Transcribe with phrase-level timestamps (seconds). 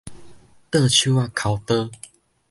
[0.71, 1.91] 倒手仔剾刀